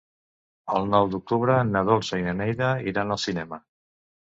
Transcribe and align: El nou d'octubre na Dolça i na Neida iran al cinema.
El 0.79 0.89
nou 0.93 1.09
d'octubre 1.11 1.59
na 1.73 1.85
Dolça 1.91 2.21
i 2.23 2.27
na 2.31 2.35
Neida 2.41 2.73
iran 2.95 3.17
al 3.19 3.23
cinema. 3.29 3.63